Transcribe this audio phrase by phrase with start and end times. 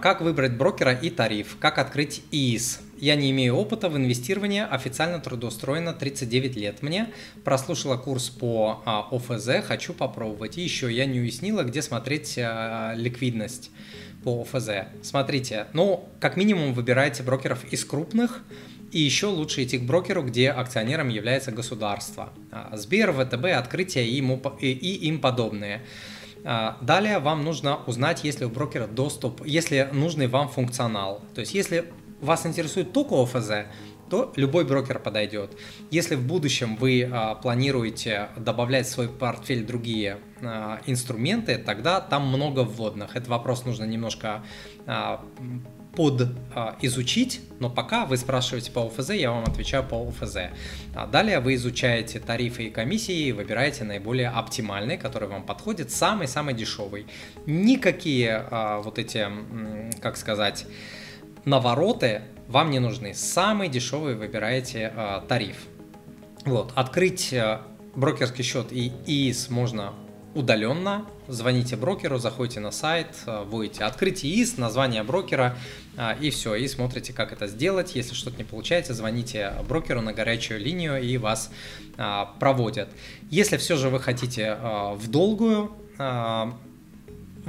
[0.00, 1.56] Как выбрать брокера и тариф?
[1.58, 2.82] Как открыть ИИС?
[2.98, 7.08] Я не имею опыта в инвестировании, официально трудоустроена 39 лет мне.
[7.42, 10.56] Прослушала курс по а, ОФЗ, хочу попробовать.
[10.56, 13.72] И еще я не уяснила, где смотреть а, ликвидность
[14.22, 14.68] по ОФЗ.
[15.02, 18.44] Смотрите, ну, как минимум выбирайте брокеров из крупных,
[18.92, 22.32] и еще лучше идти к брокеру, где акционером является государство.
[22.52, 25.82] А, Сбер, ВТБ, открытие и, и, и им подобные.
[26.44, 31.22] А, далее вам нужно узнать, есть ли у брокера доступ, если нужный вам функционал.
[31.34, 33.50] То есть если вас интересует только ОФЗ,
[34.08, 35.56] то любой брокер подойдет.
[35.90, 42.26] Если в будущем вы а, планируете добавлять в свой портфель другие а, инструменты, тогда там
[42.28, 43.16] много вводных.
[43.16, 44.42] Этот вопрос нужно немножко
[44.86, 45.24] а,
[45.98, 50.36] под а, изучить, но пока вы спрашиваете по ОФЗ, я вам отвечаю по ОФЗ.
[50.94, 57.08] А далее вы изучаете тарифы и комиссии выбираете наиболее оптимальный, который вам подходит, самый-самый дешевый.
[57.46, 59.26] Никакие а, вот эти,
[60.00, 60.66] как сказать,
[61.44, 63.12] навороты вам не нужны.
[63.12, 65.56] Самый дешевый выбираете а, тариф.
[66.44, 67.62] Вот, открыть а,
[67.96, 69.94] брокерский счет и ИИС можно
[70.34, 75.56] удаленно, звоните брокеру, заходите на сайт, э, вводите открытие ИС, название брокера
[75.96, 77.94] э, и все, и смотрите, как это сделать.
[77.96, 81.50] Если что-то не получается, звоните брокеру на горячую линию и вас
[81.96, 82.88] э, проводят.
[83.30, 84.56] Если все же вы хотите
[84.94, 85.72] в долгую,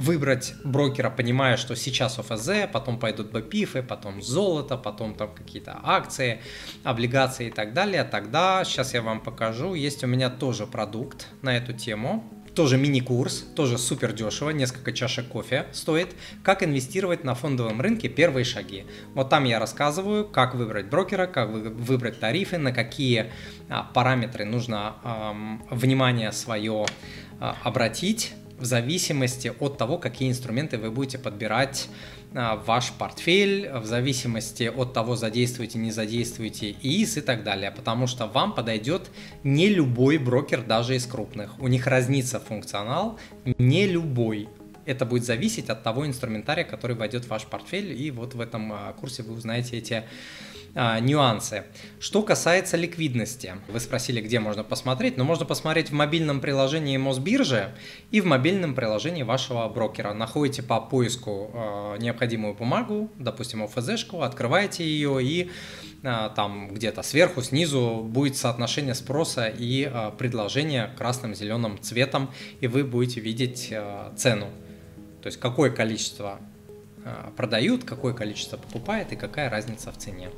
[0.00, 6.40] выбрать брокера, понимая, что сейчас ОФЗ, потом пойдут БПИФы, потом золото, потом там какие-то акции,
[6.84, 9.74] облигации и так далее, тогда сейчас я вам покажу.
[9.74, 15.28] Есть у меня тоже продукт на эту тему тоже мини-курс, тоже супер дешево, несколько чашек
[15.28, 18.84] кофе стоит, как инвестировать на фондовом рынке первые шаги.
[19.14, 23.32] Вот там я рассказываю, как выбрать брокера, как выбрать тарифы, на какие
[23.68, 25.34] а, параметры нужно а,
[25.70, 26.86] внимание свое
[27.38, 31.88] а, обратить в зависимости от того, какие инструменты вы будете подбирать
[32.34, 38.06] а, ваш портфель, в зависимости от того, задействуете, не задействуете ИИС и так далее, потому
[38.06, 39.10] что вам подойдет
[39.42, 41.58] не любой брокер, даже из крупных.
[41.58, 43.18] У них разнится функционал,
[43.58, 44.48] не любой.
[44.84, 48.72] Это будет зависеть от того инструментария, который войдет в ваш портфель, и вот в этом
[48.72, 50.04] а, курсе вы узнаете эти
[50.74, 51.64] а, нюансы.
[51.98, 57.74] Что касается ликвидности, вы спросили, где можно посмотреть, но можно посмотреть в мобильном приложении Мосбиржи
[58.12, 60.12] и в мобильном приложении вашего брокера.
[60.12, 65.50] Находите по поиску э, необходимую бумагу, допустим, ОФЗ-шку, открываете ее и
[66.02, 72.68] э, там где-то сверху, снизу будет соотношение спроса и э, предложения красным, зеленым цветом, и
[72.68, 74.46] вы будете видеть э, цену.
[75.22, 76.38] То есть какое количество
[77.36, 80.30] продают, какое количество покупает и какая разница в цене.